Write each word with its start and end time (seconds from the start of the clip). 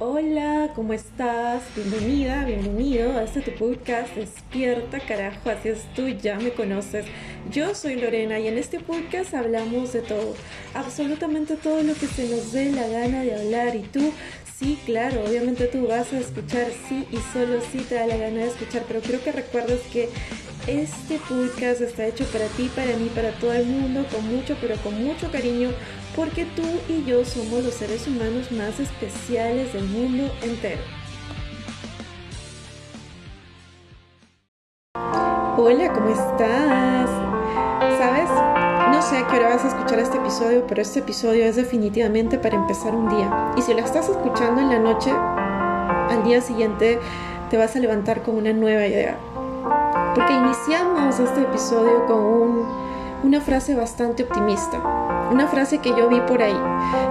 Hola, 0.00 0.72
¿cómo 0.74 0.92
estás? 0.92 1.62
Bienvenida, 1.76 2.44
bienvenido 2.44 3.16
a 3.16 3.22
este 3.22 3.42
tu 3.42 3.52
podcast 3.52 4.12
Despierta, 4.16 4.98
carajo, 4.98 5.50
así 5.50 5.68
es 5.68 5.84
tú, 5.94 6.08
ya 6.08 6.36
me 6.36 6.50
conoces. 6.50 7.06
Yo 7.52 7.76
soy 7.76 7.94
Lorena 7.94 8.40
y 8.40 8.48
en 8.48 8.58
este 8.58 8.80
podcast 8.80 9.34
hablamos 9.34 9.92
de 9.92 10.00
todo, 10.00 10.34
absolutamente 10.74 11.54
todo 11.54 11.80
lo 11.84 11.94
que 11.94 12.08
se 12.08 12.28
nos 12.28 12.50
dé 12.50 12.72
la 12.72 12.88
gana 12.88 13.22
de 13.22 13.36
hablar 13.36 13.76
y 13.76 13.82
tú 13.82 14.12
Sí, 14.58 14.78
claro, 14.86 15.24
obviamente 15.26 15.66
tú 15.66 15.88
vas 15.88 16.12
a 16.12 16.18
escuchar 16.20 16.68
sí 16.88 17.08
y 17.10 17.16
solo 17.32 17.60
sí 17.72 17.78
te 17.88 17.96
da 17.96 18.06
la 18.06 18.16
gana 18.16 18.36
de 18.36 18.46
escuchar, 18.46 18.84
pero 18.86 19.00
creo 19.00 19.20
que 19.20 19.32
recuerdes 19.32 19.80
que 19.92 20.08
este 20.68 21.18
podcast 21.28 21.80
está 21.80 22.06
hecho 22.06 22.24
para 22.26 22.46
ti, 22.46 22.70
para 22.76 22.96
mí, 22.96 23.10
para 23.12 23.32
todo 23.32 23.52
el 23.52 23.66
mundo, 23.66 24.06
con 24.12 24.24
mucho, 24.32 24.56
pero 24.60 24.76
con 24.76 25.02
mucho 25.02 25.28
cariño, 25.32 25.70
porque 26.14 26.44
tú 26.54 26.62
y 26.88 27.04
yo 27.04 27.24
somos 27.24 27.64
los 27.64 27.74
seres 27.74 28.06
humanos 28.06 28.52
más 28.52 28.78
especiales 28.78 29.72
del 29.72 29.86
mundo 29.86 30.32
entero. 30.40 30.82
Hola, 35.56 35.92
¿cómo 35.92 36.10
estás? 36.10 37.10
¿Sabes? 37.98 38.43
No 38.94 39.02
sé 39.02 39.18
a 39.18 39.26
qué 39.26 39.38
hora 39.38 39.48
vas 39.48 39.64
a 39.64 39.68
escuchar 39.68 39.98
este 39.98 40.18
episodio, 40.18 40.64
pero 40.68 40.80
este 40.80 41.00
episodio 41.00 41.44
es 41.46 41.56
definitivamente 41.56 42.38
para 42.38 42.54
empezar 42.54 42.94
un 42.94 43.08
día. 43.08 43.52
Y 43.56 43.62
si 43.62 43.74
lo 43.74 43.80
estás 43.80 44.08
escuchando 44.08 44.60
en 44.60 44.70
la 44.70 44.78
noche, 44.78 45.10
al 45.10 46.22
día 46.22 46.40
siguiente 46.40 47.00
te 47.50 47.58
vas 47.58 47.74
a 47.74 47.80
levantar 47.80 48.22
con 48.22 48.36
una 48.36 48.52
nueva 48.52 48.86
idea. 48.86 49.18
Porque 50.14 50.32
iniciamos 50.32 51.18
este 51.18 51.40
episodio 51.40 52.06
con 52.06 52.68
una 53.24 53.40
frase 53.40 53.74
bastante 53.74 54.22
optimista. 54.22 54.78
Una 55.32 55.48
frase 55.48 55.78
que 55.78 55.88
yo 55.90 56.08
vi 56.08 56.20
por 56.20 56.40
ahí, 56.40 56.56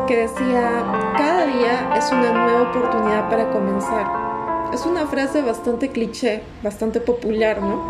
que 0.08 0.20
decía, 0.20 0.86
cada 1.18 1.46
día 1.48 1.96
es 1.98 2.10
una 2.14 2.32
nueva 2.32 2.62
oportunidad 2.70 3.30
para 3.30 3.52
comenzar. 3.52 4.33
Es 4.74 4.88
una 4.88 5.06
frase 5.06 5.44
bastante 5.44 5.90
cliché, 5.90 6.42
bastante 6.64 7.00
popular, 7.00 7.62
¿no? 7.62 7.86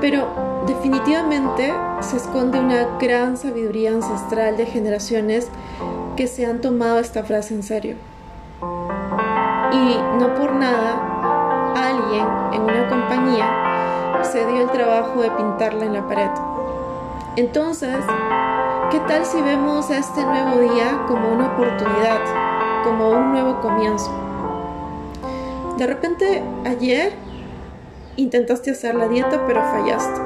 Pero 0.00 0.64
definitivamente 0.66 1.74
se 2.00 2.16
esconde 2.16 2.58
una 2.58 2.96
gran 2.98 3.36
sabiduría 3.36 3.90
ancestral 3.90 4.56
de 4.56 4.64
generaciones 4.64 5.50
que 6.16 6.26
se 6.26 6.46
han 6.46 6.62
tomado 6.62 7.00
esta 7.00 7.22
frase 7.22 7.52
en 7.52 7.62
serio. 7.62 7.96
Y 9.72 9.98
no 10.18 10.34
por 10.36 10.54
nada, 10.54 11.74
alguien 11.76 12.26
en 12.54 12.62
una 12.62 12.88
compañía 12.88 14.22
se 14.22 14.46
dio 14.46 14.62
el 14.62 14.70
trabajo 14.70 15.20
de 15.20 15.30
pintarla 15.32 15.84
en 15.84 15.92
la 15.92 16.08
pared. 16.08 16.30
Entonces, 17.36 17.98
¿qué 18.90 19.00
tal 19.00 19.26
si 19.26 19.42
vemos 19.42 19.90
este 19.90 20.24
nuevo 20.24 20.60
día 20.60 20.98
como 21.06 21.28
una 21.30 21.52
oportunidad, 21.52 22.20
como 22.84 23.10
un 23.10 23.32
nuevo 23.32 23.60
comienzo? 23.60 24.10
De 25.76 25.86
repente, 25.86 26.42
ayer 26.64 27.12
intentaste 28.16 28.70
hacer 28.70 28.94
la 28.94 29.08
dieta 29.08 29.46
pero 29.46 29.62
fallaste. 29.62 30.20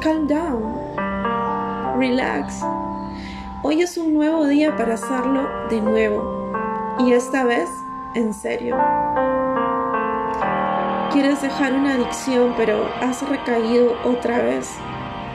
Calm 0.00 0.26
down. 0.26 0.74
Relax. 1.96 2.60
Hoy 3.62 3.82
es 3.82 3.96
un 3.96 4.12
nuevo 4.12 4.44
día 4.46 4.76
para 4.76 4.94
hacerlo 4.94 5.48
de 5.70 5.80
nuevo. 5.80 6.52
Y 6.98 7.12
esta 7.12 7.44
vez, 7.44 7.68
en 8.16 8.34
serio. 8.34 8.76
Quieres 11.12 11.40
dejar 11.40 11.72
una 11.72 11.94
adicción 11.94 12.54
pero 12.56 12.88
has 13.00 13.26
recaído 13.28 13.94
otra 14.04 14.38
vez. 14.38 14.68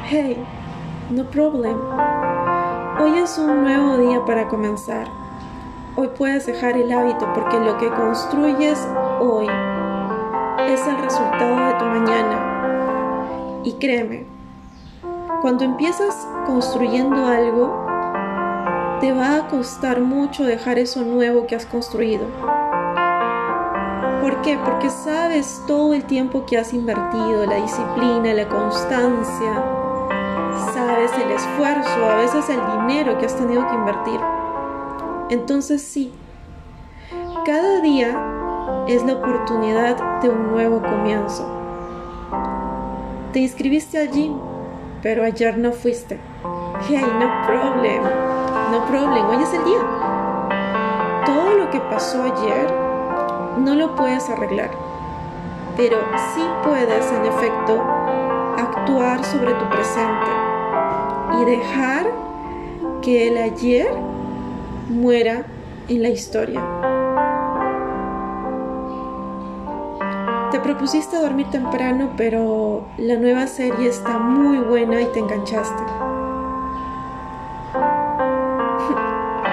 Hey, 0.10 0.44
no 1.10 1.24
problem. 1.30 1.78
Hoy 3.00 3.18
es 3.18 3.38
un 3.38 3.64
nuevo 3.64 3.98
día 3.98 4.26
para 4.26 4.50
comenzar. 4.50 5.19
Hoy 5.96 6.10
puedes 6.18 6.46
dejar 6.46 6.78
el 6.78 6.92
hábito 6.92 7.32
porque 7.34 7.60
lo 7.60 7.78
que 7.78 7.90
construyes 7.90 8.88
hoy 9.20 9.48
es 10.68 10.88
el 10.88 10.98
resultado 10.98 11.66
de 11.68 11.74
tu 11.74 11.86
mañana. 11.86 13.62
Y 13.64 13.74
créeme, 13.74 14.26
cuando 15.42 15.64
empiezas 15.64 16.28
construyendo 16.46 17.26
algo, 17.26 17.86
te 19.02 19.12
va 19.14 19.38
a 19.38 19.48
costar 19.48 20.00
mucho 20.02 20.44
dejar 20.44 20.78
eso 20.78 21.02
nuevo 21.04 21.48
que 21.48 21.56
has 21.56 21.66
construido. 21.66 22.28
¿Por 24.22 24.42
qué? 24.42 24.58
Porque 24.64 24.90
sabes 24.90 25.64
todo 25.66 25.94
el 25.94 26.06
tiempo 26.06 26.46
que 26.46 26.58
has 26.58 26.74
invertido, 26.74 27.46
la 27.46 27.56
disciplina, 27.56 28.34
la 28.34 28.48
constancia, 28.48 29.64
sabes 30.74 31.12
el 31.24 31.32
esfuerzo, 31.32 32.06
a 32.06 32.16
veces 32.16 32.48
el 32.50 32.60
dinero 32.78 33.18
que 33.18 33.26
has 33.26 33.36
tenido 33.36 33.68
que 33.68 33.76
invertir. 33.76 34.20
Entonces 35.30 35.84
sí, 35.84 36.12
cada 37.46 37.82
día 37.82 38.86
es 38.88 39.04
la 39.04 39.14
oportunidad 39.14 40.22
de 40.22 40.30
un 40.30 40.52
nuevo 40.52 40.82
comienzo. 40.82 41.48
Te 43.32 43.40
inscribiste 43.40 44.00
allí, 44.00 44.36
pero 45.04 45.24
ayer 45.24 45.56
no 45.56 45.72
fuiste. 45.72 46.20
Hey, 46.88 47.06
no 47.20 47.46
problem, 47.46 48.02
no 48.72 48.86
problem, 48.88 49.26
hoy 49.30 49.44
es 49.44 49.54
el 49.54 49.64
día. 49.66 49.82
Todo 51.28 51.54
lo 51.60 51.70
que 51.70 51.80
pasó 51.80 52.24
ayer 52.24 52.74
no 53.60 53.76
lo 53.76 53.96
puedes 53.96 54.28
arreglar, 54.32 54.72
pero 55.78 56.00
sí 56.34 56.42
puedes 56.64 57.12
en 57.12 57.26
efecto 57.26 57.84
actuar 58.58 59.24
sobre 59.24 59.54
tu 59.54 59.70
presente 59.70 60.32
y 61.40 61.46
dejar 61.46 62.08
que 63.04 63.28
el 63.28 63.38
ayer 63.38 64.09
muera 64.90 65.46
en 65.88 66.02
la 66.02 66.10
historia. 66.10 66.62
Te 70.52 70.60
propusiste 70.60 71.18
dormir 71.18 71.48
temprano, 71.52 72.10
pero 72.18 72.84
la 72.98 73.16
nueva 73.16 73.46
serie 73.48 73.88
está 73.88 74.18
muy 74.18 74.58
buena 74.58 75.02
y 75.02 75.06
te 75.06 75.20
enganchaste. 75.20 75.84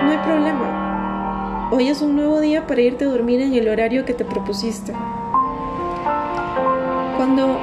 No 0.03 0.13
hay 0.13 0.19
problema. 0.19 1.69
Hoy 1.73 1.89
es 1.89 2.01
un 2.01 2.15
nuevo 2.15 2.41
día 2.41 2.67
para 2.67 2.81
irte 2.81 3.05
a 3.05 3.09
dormir 3.09 3.41
en 3.41 3.53
el 3.55 3.69
horario 3.69 4.05
que 4.05 4.15
te 4.15 4.25
propusiste. 4.25 4.93
Cuando 7.17 7.59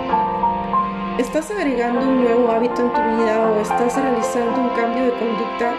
estás 1.17 1.49
agregando 1.51 2.01
un 2.09 2.21
nuevo 2.23 2.51
hábito 2.51 2.81
en 2.81 2.91
tu 2.91 2.99
vida 2.99 3.49
o 3.49 3.61
estás 3.61 3.95
realizando 3.95 4.61
un 4.61 4.69
cambio 4.69 5.05
de 5.05 5.11
conducta, 5.11 5.73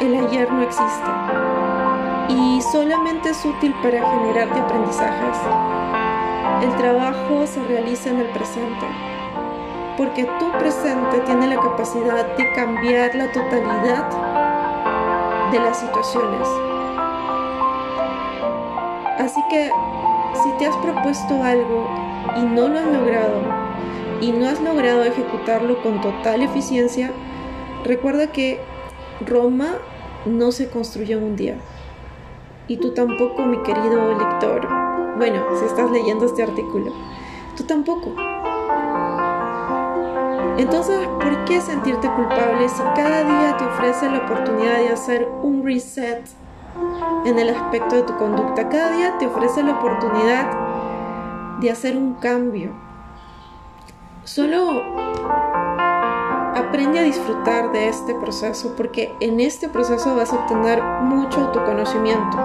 el 0.00 0.14
ayer 0.26 0.50
no 0.50 0.62
existe 0.62 1.10
y 2.28 2.60
solamente 2.72 3.30
es 3.30 3.44
útil 3.44 3.74
para 3.82 4.08
generarte 4.08 4.60
aprendizajes. 4.60 5.38
El 6.62 6.74
trabajo 6.76 7.46
se 7.46 7.62
realiza 7.64 8.10
en 8.10 8.20
el 8.20 8.28
presente, 8.28 8.86
porque 9.96 10.24
tu 10.38 10.50
presente 10.52 11.20
tiene 11.26 11.48
la 11.48 11.60
capacidad 11.60 12.36
de 12.36 12.52
cambiar 12.54 13.14
la 13.14 13.32
totalidad 13.32 14.08
de 15.50 15.58
las 15.58 15.78
situaciones. 15.80 16.48
Así 19.18 19.42
que 19.50 19.70
si 20.42 20.50
te 20.58 20.66
has 20.66 20.76
propuesto 20.76 21.42
algo 21.42 21.88
y 22.36 22.40
no 22.40 22.68
lo 22.68 22.78
has 22.78 22.86
logrado, 22.86 23.40
y 24.20 24.32
no 24.32 24.48
has 24.48 24.60
logrado 24.60 25.02
ejecutarlo 25.02 25.82
con 25.82 26.00
total 26.00 26.42
eficiencia, 26.42 27.10
recuerda 27.84 28.28
que 28.28 28.60
Roma 29.26 29.78
no 30.26 30.52
se 30.52 30.68
construyó 30.68 31.18
un 31.18 31.36
día. 31.36 31.56
Y 32.68 32.76
tú 32.76 32.92
tampoco, 32.94 33.44
mi 33.46 33.58
querido 33.62 34.18
lector. 34.18 34.66
Bueno, 35.16 35.42
si 35.58 35.64
estás 35.64 35.90
leyendo 35.90 36.26
este 36.26 36.42
artículo, 36.42 36.92
tú 37.56 37.64
tampoco. 37.64 38.14
Entonces, 40.56 41.08
¿por 41.08 41.44
qué 41.46 41.60
sentirte 41.60 42.08
culpable 42.08 42.68
si 42.68 42.82
cada 42.94 43.24
día 43.24 43.56
te 43.56 43.64
ofrece 43.64 44.10
la 44.10 44.18
oportunidad 44.18 44.78
de 44.78 44.90
hacer 44.90 45.28
un 45.42 45.64
reset 45.64 46.22
en 47.24 47.38
el 47.38 47.48
aspecto 47.48 47.96
de 47.96 48.02
tu 48.02 48.16
conducta? 48.16 48.68
Cada 48.68 48.92
día 48.92 49.18
te 49.18 49.26
ofrece 49.26 49.62
la 49.62 49.72
oportunidad 49.72 51.58
de 51.60 51.70
hacer 51.70 51.96
un 51.96 52.14
cambio. 52.14 52.72
Solo 54.24 54.82
aprende 56.60 56.98
a 56.98 57.02
disfrutar 57.02 57.72
de 57.72 57.88
este 57.88 58.14
proceso 58.14 58.74
porque 58.76 59.14
en 59.20 59.40
este 59.40 59.68
proceso 59.68 60.14
vas 60.14 60.32
a 60.32 60.36
obtener 60.36 60.82
mucho 60.82 61.40
autoconocimiento. 61.40 62.38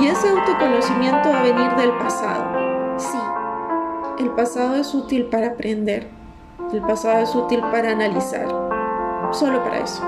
Y 0.00 0.06
ese 0.06 0.28
autoconocimiento 0.28 1.30
va 1.30 1.40
a 1.40 1.42
venir 1.42 1.70
del 1.76 1.90
pasado. 1.98 2.98
Sí, 2.98 3.18
el 4.18 4.30
pasado 4.30 4.76
es 4.76 4.94
útil 4.94 5.26
para 5.26 5.48
aprender. 5.48 6.08
El 6.72 6.82
pasado 6.82 7.20
es 7.20 7.34
útil 7.34 7.60
para 7.60 7.92
analizar. 7.92 8.48
Solo 9.32 9.62
para 9.62 9.78
eso. 9.78 10.02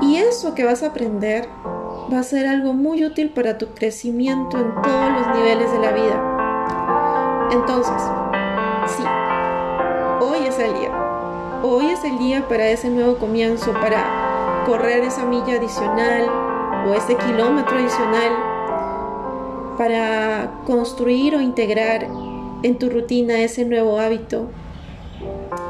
Y 0.00 0.16
eso 0.16 0.54
que 0.54 0.64
vas 0.64 0.82
a 0.82 0.88
aprender 0.88 1.48
va 2.12 2.20
a 2.20 2.22
ser 2.22 2.46
algo 2.46 2.72
muy 2.72 3.04
útil 3.04 3.30
para 3.30 3.58
tu 3.58 3.68
crecimiento 3.68 4.58
en 4.58 4.74
todos 4.82 5.12
los 5.12 5.36
niveles 5.36 5.70
de 5.72 5.78
la 5.78 5.92
vida. 5.92 7.48
Entonces, 7.52 8.02
sí, 8.86 9.04
hoy 10.20 10.46
es 10.46 10.58
el 10.58 10.74
día. 10.74 10.91
Hoy 11.64 11.86
es 11.86 12.02
el 12.04 12.18
día 12.18 12.48
para 12.48 12.66
ese 12.68 12.90
nuevo 12.90 13.18
comienzo, 13.18 13.72
para 13.72 14.64
correr 14.66 15.04
esa 15.04 15.24
milla 15.24 15.56
adicional, 15.58 16.28
o 16.86 16.94
ese 16.94 17.14
kilómetro 17.16 17.76
adicional 17.76 18.32
para 19.78 20.50
construir 20.66 21.34
o 21.36 21.40
integrar 21.40 22.06
en 22.62 22.78
tu 22.78 22.90
rutina 22.90 23.40
ese 23.40 23.64
nuevo 23.64 23.98
hábito. 23.98 24.48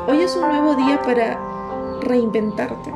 Hoy 0.08 0.22
es 0.22 0.34
un 0.36 0.48
nuevo 0.48 0.74
día 0.74 1.00
para 1.02 1.38
reinventarte. 2.00 2.90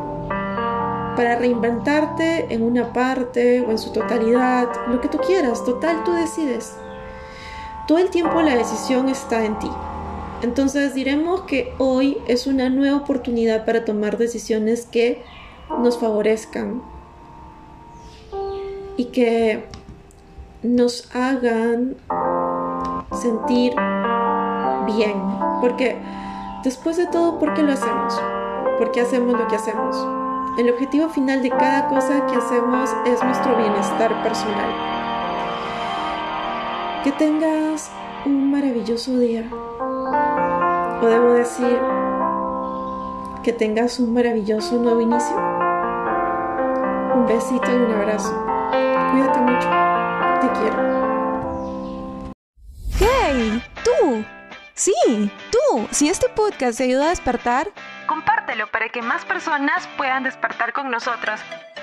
Para 1.16 1.36
reinventarte 1.36 2.52
en 2.52 2.62
una 2.62 2.92
parte 2.92 3.60
o 3.60 3.70
en 3.70 3.78
su 3.78 3.92
totalidad, 3.92 4.68
lo 4.88 5.00
que 5.00 5.08
tú 5.08 5.18
quieras, 5.18 5.64
total 5.64 6.02
tú 6.04 6.12
decides. 6.12 6.76
Todo 7.86 7.98
el 7.98 8.10
tiempo 8.10 8.40
la 8.42 8.56
decisión 8.56 9.08
está 9.08 9.44
en 9.44 9.58
ti. 9.58 9.70
Entonces 10.42 10.94
diremos 10.94 11.42
que 11.42 11.72
hoy 11.78 12.18
es 12.28 12.46
una 12.46 12.68
nueva 12.68 12.98
oportunidad 12.98 13.64
para 13.64 13.84
tomar 13.84 14.18
decisiones 14.18 14.86
que 14.86 15.22
nos 15.80 15.98
favorezcan 15.98 16.82
y 18.96 19.06
que 19.06 19.64
nos 20.62 21.14
hagan 21.14 21.96
sentir 23.12 23.74
bien. 24.86 25.22
Porque 25.60 25.96
después 26.64 26.96
de 26.96 27.06
todo, 27.06 27.38
¿por 27.38 27.54
qué 27.54 27.62
lo 27.62 27.72
hacemos? 27.72 28.20
¿Por 28.78 28.92
qué 28.92 29.00
hacemos 29.00 29.38
lo 29.38 29.48
que 29.48 29.56
hacemos? 29.56 29.96
El 30.58 30.70
objetivo 30.70 31.08
final 31.08 31.42
de 31.42 31.50
cada 31.50 31.88
cosa 31.88 32.26
que 32.26 32.36
hacemos 32.36 32.90
es 33.06 33.22
nuestro 33.22 33.56
bienestar 33.56 34.22
personal. 34.22 34.70
Que 37.04 37.12
tengas 37.12 37.90
un 38.24 38.50
maravilloso 38.50 39.18
día. 39.18 39.48
O 41.06 41.08
debo 41.08 41.34
decir, 41.34 41.78
que 43.44 43.52
tengas 43.52 44.00
un 44.00 44.12
maravilloso 44.12 44.74
nuevo 44.74 45.00
inicio. 45.00 45.36
Un 47.14 47.26
besito 47.28 47.70
y 47.70 47.74
un 47.74 47.92
abrazo. 47.92 48.34
Cuídate 49.12 49.38
mucho. 49.38 49.68
Te 50.40 50.48
quiero. 50.58 52.32
¡Hey! 52.98 53.62
¡Tú! 53.84 54.24
Sí, 54.74 55.30
tú. 55.52 55.86
Si 55.92 56.08
este 56.08 56.28
podcast 56.28 56.78
te 56.78 56.84
ayuda 56.84 57.06
a 57.06 57.10
despertar, 57.10 57.68
compártelo 58.08 58.66
para 58.72 58.88
que 58.88 59.00
más 59.00 59.24
personas 59.24 59.88
puedan 59.96 60.24
despertar 60.24 60.72
con 60.72 60.90
nosotros. 60.90 61.38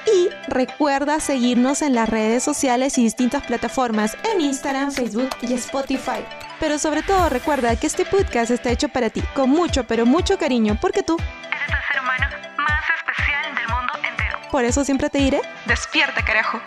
Y 0.05 0.27
recuerda 0.49 1.21
seguirnos 1.21 1.81
en 1.81 1.95
las 1.95 2.09
redes 2.09 2.43
sociales 2.43 2.97
y 2.97 3.03
distintas 3.03 3.43
plataformas 3.43 4.17
en 4.33 4.41
Instagram, 4.41 4.91
Facebook 4.91 5.29
y 5.41 5.53
Spotify. 5.53 6.25
Pero 6.59 6.79
sobre 6.79 7.03
todo 7.03 7.29
recuerda 7.29 7.75
que 7.75 7.87
este 7.87 8.05
podcast 8.05 8.51
está 8.51 8.69
hecho 8.69 8.89
para 8.89 9.09
ti, 9.09 9.21
con 9.33 9.49
mucho, 9.49 9.83
pero 9.85 10.05
mucho 10.05 10.37
cariño, 10.37 10.77
porque 10.79 11.03
tú 11.03 11.17
eres 11.17 11.67
el 11.67 11.87
ser 11.91 12.01
humano 12.01 12.27
más 12.57 12.83
especial 12.97 13.55
del 13.55 13.67
mundo 13.67 13.93
entero. 14.07 14.39
Por 14.51 14.63
eso 14.63 14.83
siempre 14.83 15.09
te 15.09 15.17
diré, 15.19 15.41
despierta 15.65 16.23
carajo. 16.23 16.61